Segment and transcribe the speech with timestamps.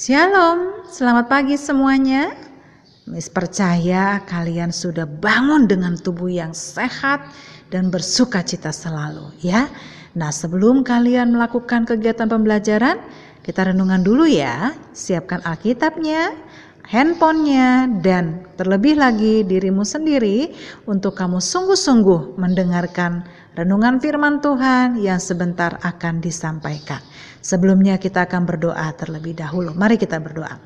[0.00, 2.32] Shalom, selamat pagi semuanya.
[3.04, 7.20] Miss percaya kalian sudah bangun dengan tubuh yang sehat
[7.68, 9.68] dan bersuka cita selalu ya.
[10.16, 12.96] Nah sebelum kalian melakukan kegiatan pembelajaran,
[13.44, 14.72] kita renungan dulu ya.
[14.96, 16.32] Siapkan Alkitabnya,
[16.88, 20.56] handphonenya, dan terlebih lagi dirimu sendiri
[20.88, 27.02] untuk kamu sungguh-sungguh mendengarkan renungan firman Tuhan yang sebentar akan disampaikan.
[27.40, 29.72] Sebelumnya kita akan berdoa terlebih dahulu.
[29.72, 30.60] Mari kita berdoa.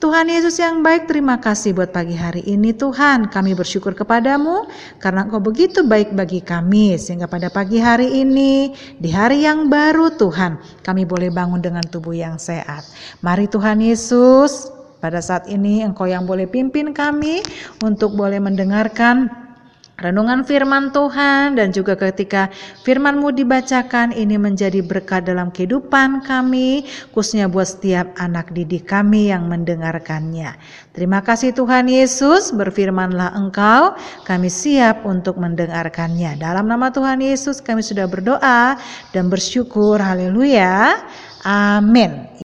[0.00, 3.28] Tuhan Yesus yang baik, terima kasih buat pagi hari ini Tuhan.
[3.28, 4.64] Kami bersyukur kepadamu
[4.96, 6.96] karena Engkau begitu baik bagi kami.
[6.96, 12.16] Sehingga pada pagi hari ini, di hari yang baru Tuhan, kami boleh bangun dengan tubuh
[12.16, 12.88] yang sehat.
[13.20, 14.72] Mari Tuhan Yesus,
[15.04, 17.44] pada saat ini Engkau yang boleh pimpin kami
[17.84, 19.49] untuk boleh mendengarkan
[20.00, 22.48] renungan firman Tuhan dan juga ketika
[22.82, 29.46] firman-Mu dibacakan ini menjadi berkat dalam kehidupan kami khususnya buat setiap anak didik kami yang
[29.46, 30.56] mendengarkannya.
[30.90, 33.94] Terima kasih Tuhan Yesus, berfirmanlah Engkau,
[34.26, 36.40] kami siap untuk mendengarkannya.
[36.40, 38.74] Dalam nama Tuhan Yesus kami sudah berdoa
[39.14, 40.02] dan bersyukur.
[40.02, 40.98] Haleluya.
[41.46, 42.39] Amin.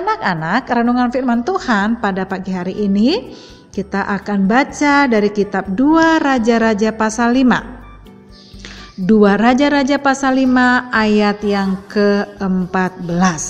[0.00, 3.36] Anak-anak, renungan firman Tuhan pada pagi hari ini
[3.70, 9.04] kita akan baca dari kitab 2 Raja-Raja pasal 5.
[9.04, 9.04] 2
[9.36, 13.42] Raja-Raja pasal 5 ayat yang ke-14.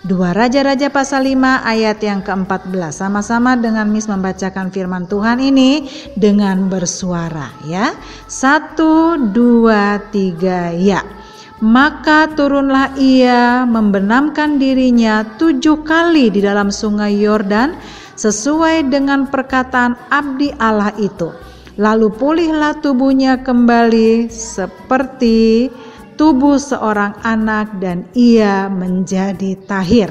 [0.00, 3.04] 2 Raja-Raja pasal 5 ayat yang ke-14.
[3.04, 5.84] Sama-sama dengan Miss membacakan firman Tuhan ini
[6.16, 7.92] dengan bersuara ya.
[8.26, 11.19] 1 2 3 ya.
[11.60, 17.76] Maka turunlah ia membenamkan dirinya tujuh kali di dalam sungai Yordan
[18.16, 21.28] sesuai dengan perkataan abdi Allah itu.
[21.76, 25.68] Lalu pulihlah tubuhnya kembali seperti
[26.16, 30.08] tubuh seorang anak dan ia menjadi tahir.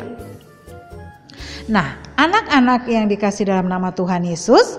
[1.65, 4.77] Nah, anak-anak yang dikasih dalam nama Tuhan Yesus,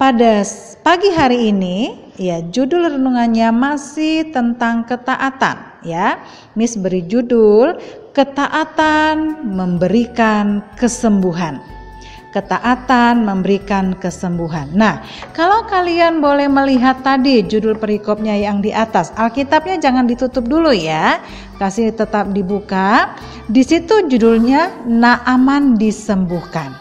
[0.00, 0.44] pada
[0.80, 6.18] pagi hari ini ya judul renungannya masih tentang ketaatan ya.
[6.58, 7.78] Miss beri judul
[8.16, 11.60] Ketaatan memberikan kesembuhan.
[12.32, 14.72] Ketaatan memberikan kesembuhan.
[14.72, 15.04] Nah,
[15.36, 21.20] kalau kalian boleh melihat tadi judul perikopnya yang di atas, Alkitabnya jangan ditutup dulu ya.
[21.60, 23.12] Kasih tetap dibuka.
[23.52, 26.72] Di situ judulnya Naaman disembuhkan.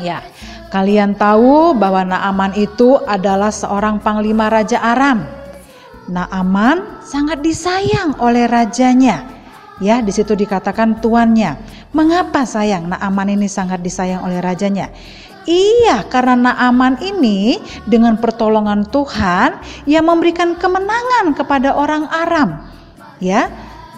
[0.00, 0.24] Ya,
[0.72, 5.35] kalian tahu bahwa Naaman itu adalah seorang panglima Raja Aram
[6.06, 9.26] Naaman sangat disayang oleh rajanya.
[9.76, 11.60] Ya, di situ dikatakan tuannya.
[11.92, 14.88] Mengapa sayang Naaman ini sangat disayang oleh rajanya?
[15.46, 22.66] Iya, karena Naaman ini dengan pertolongan Tuhan yang memberikan kemenangan kepada orang Aram.
[23.20, 23.48] Ya,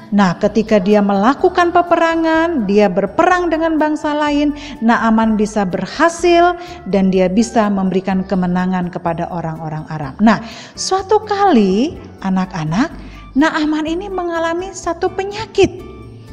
[0.09, 6.57] Nah, ketika dia melakukan peperangan, dia berperang dengan bangsa lain, Naaman bisa berhasil
[6.89, 10.17] dan dia bisa memberikan kemenangan kepada orang-orang Arab.
[10.25, 10.41] Nah,
[10.73, 11.93] suatu kali
[12.25, 12.89] anak-anak,
[13.37, 15.85] Naaman ini mengalami satu penyakit.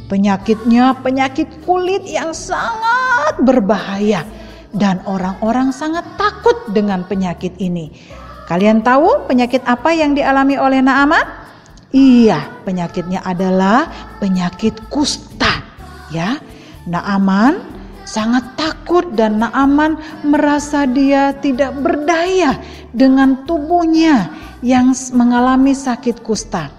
[0.08, 4.24] Penyakitnya penyakit kulit yang sangat berbahaya
[4.72, 7.92] dan orang-orang sangat takut dengan penyakit ini.
[8.46, 11.45] Kalian tahu penyakit apa yang dialami oleh Naaman?
[11.94, 13.88] Iya, penyakitnya adalah
[14.18, 15.62] penyakit kusta.
[16.10, 16.40] Ya,
[16.86, 17.62] Naaman
[18.06, 22.62] sangat takut dan Naaman merasa dia tidak berdaya
[22.94, 24.30] dengan tubuhnya
[24.62, 26.70] yang mengalami sakit kusta.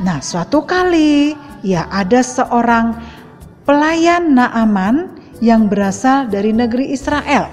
[0.00, 1.32] Nah, suatu kali
[1.64, 3.00] ya ada seorang
[3.64, 7.52] pelayan Naaman yang berasal dari negeri Israel.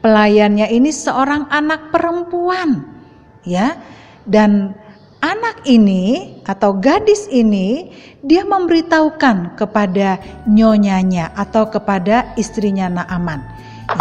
[0.00, 2.86] Pelayannya ini seorang anak perempuan,
[3.42, 3.74] ya,
[4.22, 4.76] dan
[5.24, 7.92] anak ini atau gadis ini
[8.26, 10.18] dia memberitahukan kepada
[10.48, 13.40] nyonyanya atau kepada istrinya Naaman.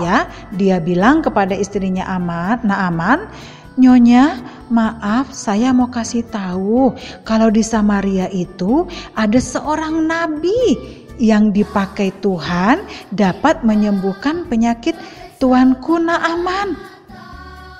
[0.02, 0.26] Ya,
[0.58, 3.30] dia bilang kepada istrinya Aman, Naaman,
[3.76, 4.40] Nyonya,
[4.72, 6.96] maaf, saya mau kasih tahu
[7.28, 10.80] kalau di Samaria itu ada seorang nabi
[11.20, 14.96] yang dipakai Tuhan dapat menyembuhkan penyakit
[15.44, 16.80] tuanku Naaman.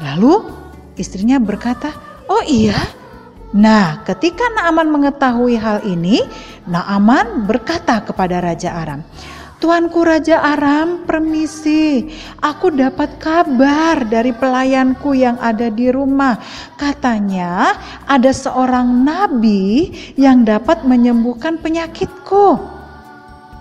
[0.04, 0.52] Lalu
[1.00, 1.96] istrinya berkata,
[2.28, 2.76] "Oh iya."
[3.56, 6.20] Nah, ketika Naaman mengetahui hal ini,
[6.68, 9.00] Naaman berkata kepada Raja Aram,
[9.64, 12.12] Tuanku Raja Aram, permisi.
[12.44, 16.36] Aku dapat kabar dari pelayanku yang ada di rumah.
[16.76, 19.88] Katanya ada seorang nabi
[20.20, 22.60] yang dapat menyembuhkan penyakitku.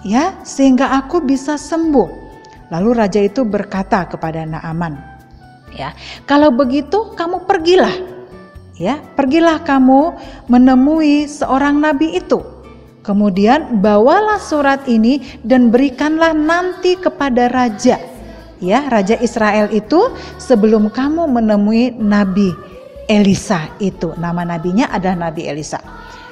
[0.02, 2.26] Ya, sehingga aku bisa sembuh.
[2.74, 4.98] Lalu raja itu berkata kepada Naaman,
[5.70, 5.94] ya,
[6.26, 8.13] kalau begitu kamu pergilah.
[8.74, 10.18] Ya, pergilah kamu
[10.50, 12.42] menemui seorang nabi itu
[13.04, 18.00] Kemudian bawalah surat ini dan berikanlah nanti kepada raja.
[18.64, 20.08] Ya, raja Israel itu
[20.40, 22.56] sebelum kamu menemui nabi
[23.04, 24.16] Elisa itu.
[24.16, 25.76] Nama nabinya adalah Nabi Elisa.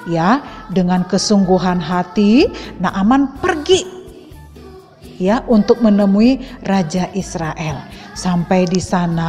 [0.08, 0.40] Ya,
[0.72, 2.48] dengan kesungguhan hati
[2.80, 3.84] Naaman pergi
[5.20, 7.84] ya untuk menemui raja Israel.
[8.16, 9.28] Sampai di sana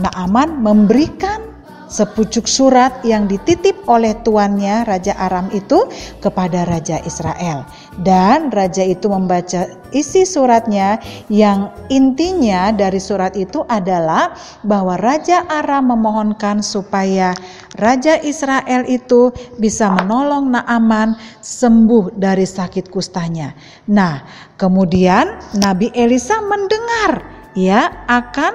[0.00, 1.47] Naaman memberikan
[1.88, 5.88] sepucuk surat yang dititip oleh tuannya Raja Aram itu
[6.20, 7.64] kepada Raja Israel.
[7.98, 15.90] Dan raja itu membaca isi suratnya yang intinya dari surat itu adalah bahwa Raja Aram
[15.90, 17.34] memohonkan supaya
[17.74, 23.50] Raja Israel itu bisa menolong Naaman sembuh dari sakit kustanya.
[23.90, 24.22] Nah,
[24.54, 27.26] kemudian Nabi Elisa mendengar
[27.58, 28.52] ya akan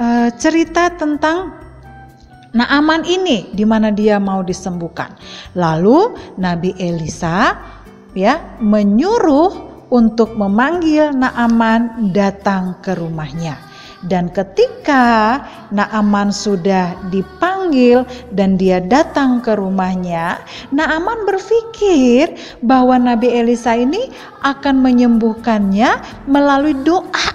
[0.00, 1.59] uh, cerita tentang
[2.50, 5.14] Naaman ini di mana dia mau disembuhkan.
[5.54, 7.54] Lalu Nabi Elisa
[8.14, 13.58] ya menyuruh untuk memanggil Naaman datang ke rumahnya.
[14.00, 15.36] Dan ketika
[15.68, 20.40] Naaman sudah dipanggil dan dia datang ke rumahnya,
[20.72, 22.32] Naaman berpikir
[22.64, 24.08] bahwa Nabi Elisa ini
[24.40, 27.28] akan menyembuhkannya melalui doa.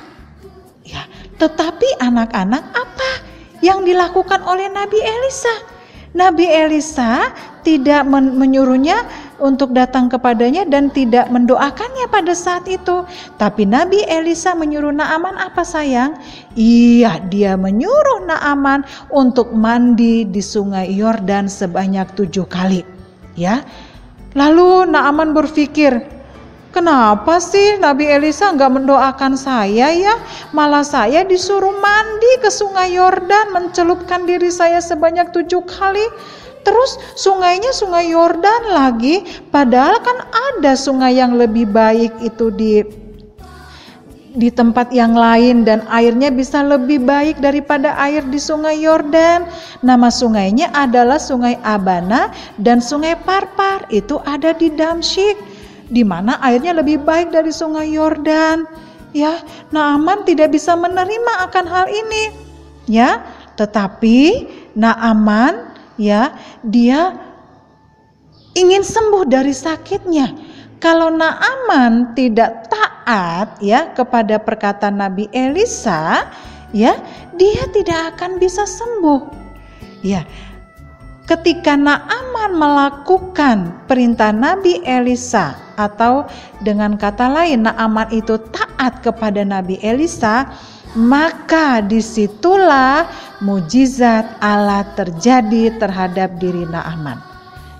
[0.81, 1.05] Ya,
[1.37, 2.94] tetapi anak-anak apa
[3.63, 5.55] yang dilakukan oleh Nabi Elisa.
[6.15, 7.27] Nabi Elisa
[7.67, 9.03] tidak menyuruhnya
[9.35, 13.03] untuk datang kepadanya dan tidak mendoakannya pada saat itu.
[13.35, 16.15] Tapi Nabi Elisa menyuruh Naaman apa sayang?
[16.55, 22.87] Iya, dia menyuruh Naaman untuk mandi di sungai Yordan sebanyak tujuh kali.
[23.35, 23.67] Ya,
[24.39, 26.14] lalu Naaman berpikir,
[26.75, 30.19] Kenapa sih Nabi Elisa nggak mendoakan saya ya?
[30.51, 36.03] Malah saya disuruh mandi ke sungai Yordan, mencelupkan diri saya sebanyak tujuh kali.
[36.67, 39.23] Terus sungainya sungai Yordan lagi,
[39.55, 40.19] padahal kan
[40.51, 42.83] ada sungai yang lebih baik itu di
[44.35, 49.47] di tempat yang lain dan airnya bisa lebih baik daripada air di sungai Yordan.
[49.79, 53.87] Nama sungainya adalah Sungai Abana dan Sungai Parpar.
[53.87, 55.54] Itu ada di Damsyik
[55.89, 58.65] di mana airnya lebih baik dari sungai Yordan.
[59.15, 59.39] Ya,
[59.71, 62.23] Naaman tidak bisa menerima akan hal ini.
[62.85, 63.23] Ya,
[63.55, 66.35] tetapi Naaman ya,
[66.67, 67.15] dia
[68.59, 70.35] ingin sembuh dari sakitnya.
[70.83, 76.27] Kalau Naaman tidak taat ya kepada perkataan Nabi Elisa,
[76.75, 76.99] ya,
[77.39, 79.47] dia tidak akan bisa sembuh.
[80.05, 80.27] Ya,
[81.25, 83.57] ketika Naaman melakukan
[83.89, 86.29] perintah Nabi Elisa atau
[86.61, 90.45] dengan kata lain Naaman itu taat kepada Nabi Elisa,
[90.95, 93.09] maka di situlah
[93.43, 97.19] mujizat Allah terjadi terhadap diri Naaman.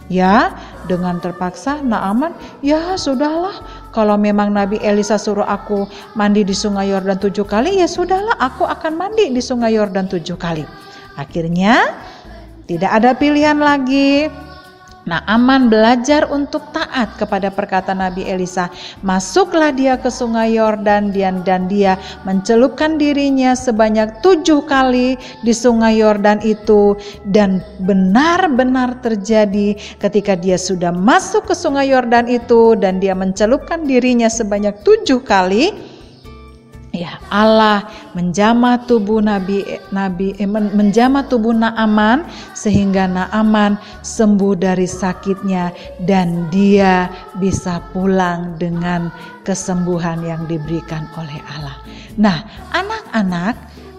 [0.06, 0.54] Ya,
[0.86, 3.58] dengan terpaksa Naaman, ya sudahlah.
[3.90, 8.70] Kalau memang Nabi Elisa suruh aku mandi di Sungai Yordan tujuh kali, ya sudahlah, aku
[8.70, 10.62] akan mandi di Sungai Yordan tujuh kali.
[11.18, 11.96] Akhirnya
[12.66, 14.30] tidak ada pilihan lagi.
[15.06, 18.74] Nah, Aman belajar untuk taat kepada perkataan Nabi Elisa.
[19.06, 21.94] Masuklah dia ke sungai Yordan dan, dan dia
[22.26, 25.14] mencelupkan dirinya sebanyak tujuh kali
[25.46, 26.98] di sungai Yordan itu.
[27.30, 34.26] Dan benar-benar terjadi ketika dia sudah masuk ke sungai Yordan itu dan dia mencelupkan dirinya
[34.26, 35.95] sebanyak tujuh kali
[36.96, 42.24] Ya, Allah menjamah tubuh Nabi Nabi eh, menjamah tubuh Naaman
[42.56, 45.76] sehingga Naaman sembuh dari sakitnya
[46.08, 49.12] dan dia bisa pulang dengan
[49.44, 51.76] kesembuhan yang diberikan oleh Allah.
[52.16, 53.56] Nah, anak-anak,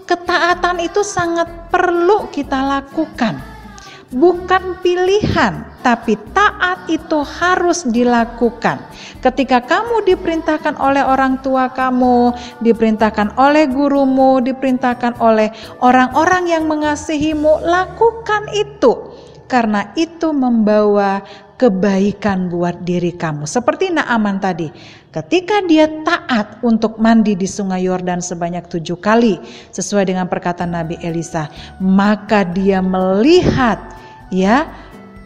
[0.09, 3.37] ketaatan itu sangat perlu kita lakukan.
[4.09, 8.83] Bukan pilihan, tapi taat itu harus dilakukan.
[9.23, 15.47] Ketika kamu diperintahkan oleh orang tua kamu, diperintahkan oleh gurumu, diperintahkan oleh
[15.79, 19.15] orang-orang yang mengasihimu, lakukan itu.
[19.47, 21.23] Karena itu membawa
[21.55, 23.47] kebaikan buat diri kamu.
[23.47, 24.67] Seperti Naaman tadi,
[25.15, 29.39] ketika dia taat untuk mandi di sungai Yordan sebanyak tujuh kali,
[29.71, 31.47] sesuai dengan perkataan Nabi Elisa,
[31.79, 33.79] maka dia melihat
[34.27, 34.67] ya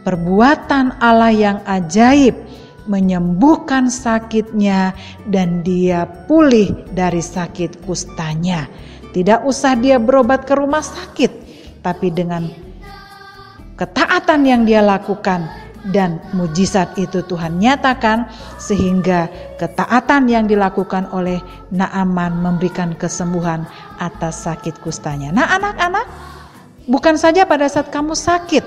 [0.01, 2.35] perbuatan Allah yang ajaib
[2.89, 4.97] menyembuhkan sakitnya
[5.29, 8.65] dan dia pulih dari sakit kustanya.
[9.11, 11.31] Tidak usah dia berobat ke rumah sakit,
[11.83, 12.47] tapi dengan
[13.75, 15.45] ketaatan yang dia lakukan
[15.89, 18.29] dan mujizat itu Tuhan nyatakan
[18.61, 19.27] sehingga
[19.57, 21.41] ketaatan yang dilakukan oleh
[21.73, 23.65] Naaman memberikan kesembuhan
[23.97, 25.33] atas sakit kustanya.
[25.33, 26.05] Nah, anak-anak,
[26.85, 28.63] bukan saja pada saat kamu sakit.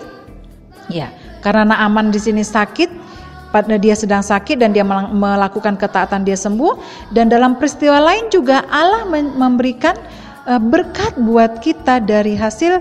[0.90, 1.14] Ya,
[1.44, 2.88] karena Naaman di sini sakit,
[3.76, 6.80] dia sedang sakit dan dia melakukan ketaatan dia sembuh.
[7.12, 9.92] Dan dalam peristiwa lain juga Allah memberikan
[10.48, 12.80] eh, berkat buat kita dari hasil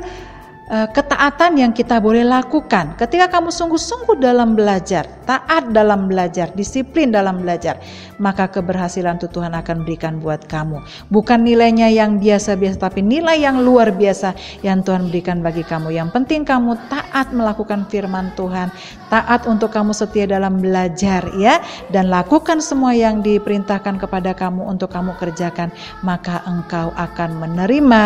[0.69, 2.95] ketaatan yang kita boleh lakukan.
[2.95, 7.83] Ketika kamu sungguh-sungguh dalam belajar, taat dalam belajar, disiplin dalam belajar,
[8.17, 10.79] maka keberhasilan itu Tuhan akan berikan buat kamu.
[11.11, 15.91] Bukan nilainya yang biasa-biasa, tapi nilai yang luar biasa yang Tuhan berikan bagi kamu.
[15.91, 18.71] Yang penting kamu taat melakukan firman Tuhan,
[19.11, 21.59] taat untuk kamu setia dalam belajar ya,
[21.91, 25.69] dan lakukan semua yang diperintahkan kepada kamu untuk kamu kerjakan,
[26.01, 28.03] maka engkau akan menerima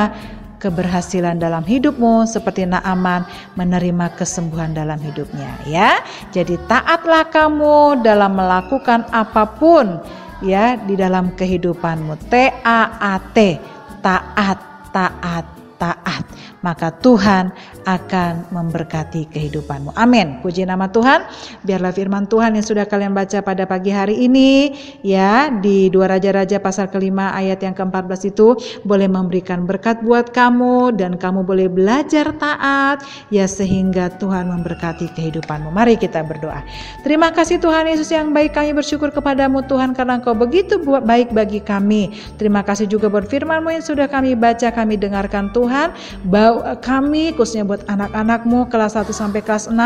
[0.58, 3.26] keberhasilan dalam hidupmu seperti Naaman
[3.58, 6.02] menerima kesembuhan dalam hidupnya ya.
[6.34, 10.02] Jadi taatlah kamu dalam melakukan apa pun
[10.42, 12.30] ya di dalam kehidupanmu.
[12.30, 12.34] T
[12.66, 13.58] A A T
[14.02, 14.60] taat
[14.94, 15.46] taat
[15.78, 16.26] taat
[16.66, 17.54] maka Tuhan
[17.88, 19.96] akan memberkati kehidupanmu.
[19.96, 20.44] Amin.
[20.44, 21.24] Puji nama Tuhan.
[21.64, 24.76] Biarlah firman Tuhan yang sudah kalian baca pada pagi hari ini
[25.08, 31.00] ya di dua raja-raja pasal kelima ayat yang ke-14 itu boleh memberikan berkat buat kamu
[31.00, 35.72] dan kamu boleh belajar taat ya sehingga Tuhan memberkati kehidupanmu.
[35.72, 36.60] Mari kita berdoa.
[37.08, 41.64] Terima kasih Tuhan Yesus yang baik kami bersyukur kepadamu Tuhan karena Engkau begitu baik bagi
[41.64, 42.12] kami.
[42.36, 45.96] Terima kasih juga buat firman-Mu yang sudah kami baca, kami dengarkan Tuhan.
[46.28, 49.78] Bawa kami khususnya buat anak-anakmu kelas 1 sampai kelas 6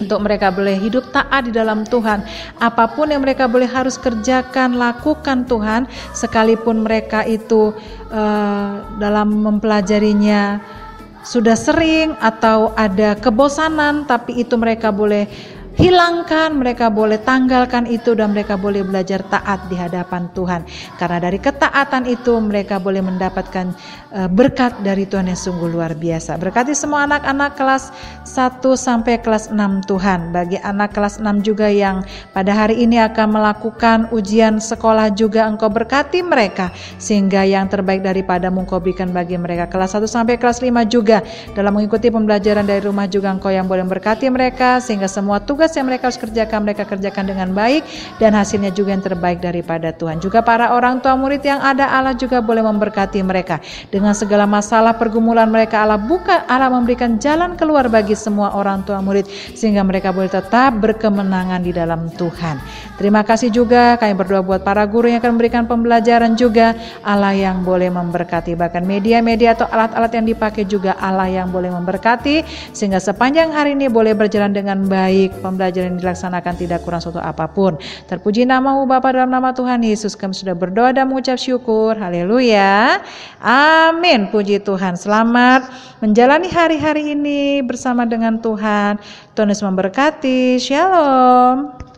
[0.00, 2.20] untuk mereka boleh hidup taat di dalam Tuhan.
[2.60, 7.72] Apa pun yang mereka boleh harus kerjakan, lakukan Tuhan, sekalipun mereka itu
[8.12, 10.60] uh, dalam mempelajarinya
[11.26, 15.26] sudah sering atau ada kebosanan, tapi itu mereka boleh
[15.76, 20.64] hilangkan, mereka boleh tanggalkan itu dan mereka boleh belajar taat di hadapan Tuhan.
[20.96, 23.76] Karena dari ketaatan itu mereka boleh mendapatkan
[24.16, 26.40] eh, berkat dari Tuhan yang sungguh luar biasa.
[26.40, 27.92] Berkati semua anak-anak kelas
[28.24, 30.32] 1 sampai kelas 6 Tuhan.
[30.32, 32.02] Bagi anak kelas 6 juga yang
[32.32, 38.48] pada hari ini akan melakukan ujian sekolah juga Engkau berkati mereka sehingga yang terbaik daripada
[38.48, 39.68] Engkau berikan bagi mereka.
[39.68, 41.20] Kelas 1 sampai kelas 5 juga
[41.52, 45.82] dalam mengikuti pembelajaran dari rumah juga Engkau yang boleh berkati mereka sehingga semua tugas tugas
[45.82, 47.82] yang mereka harus kerjakan mereka kerjakan dengan baik
[48.22, 50.22] dan hasilnya juga yang terbaik daripada Tuhan.
[50.22, 53.58] Juga para orang tua murid yang ada Allah juga boleh memberkati mereka
[53.90, 59.02] dengan segala masalah pergumulan mereka Allah buka Allah memberikan jalan keluar bagi semua orang tua
[59.02, 59.26] murid
[59.58, 62.62] sehingga mereka boleh tetap berkemenangan di dalam Tuhan.
[62.94, 67.66] Terima kasih juga kami berdoa buat para guru yang akan memberikan pembelajaran juga Allah yang
[67.66, 73.50] boleh memberkati bahkan media-media atau alat-alat yang dipakai juga Allah yang boleh memberkati sehingga sepanjang
[73.50, 77.80] hari ini boleh berjalan dengan baik pembelajaran yang dilaksanakan tidak kurang suatu apa pun.
[78.06, 81.96] Terpuji namamu Bapa dalam nama Tuhan Yesus kami sudah berdoa dan mengucap syukur.
[81.96, 83.00] Haleluya.
[83.40, 84.28] Amin.
[84.28, 85.00] Puji Tuhan.
[85.00, 85.64] Selamat
[86.04, 89.00] menjalani hari-hari ini bersama dengan Tuhan.
[89.32, 90.60] Tuhan Yesus memberkati.
[90.60, 91.95] Shalom.